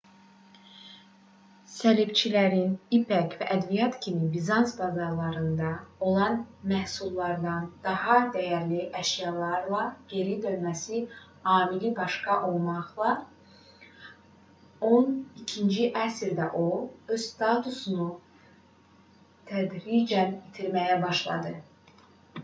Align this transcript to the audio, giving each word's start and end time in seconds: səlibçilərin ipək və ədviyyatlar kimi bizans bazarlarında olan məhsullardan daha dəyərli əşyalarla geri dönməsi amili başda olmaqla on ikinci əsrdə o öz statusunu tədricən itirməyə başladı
səlibçilərin 1.71 2.71
ipək 2.97 3.33
və 3.41 3.49
ədviyyatlar 3.55 3.99
kimi 4.05 4.29
bizans 4.35 4.71
bazarlarında 4.79 5.73
olan 6.11 6.37
məhsullardan 6.71 7.67
daha 7.83 8.15
dəyərli 8.37 8.79
əşyalarla 9.03 9.83
geri 10.15 10.33
dönməsi 10.47 11.03
amili 11.57 11.93
başda 12.01 12.39
olmaqla 12.49 13.13
on 14.91 15.13
ikinci 15.43 15.87
əsrdə 16.07 16.49
o 16.65 16.67
öz 17.17 17.29
statusunu 17.35 18.11
tədricən 19.53 20.37
itirməyə 20.51 21.01
başladı 21.09 21.55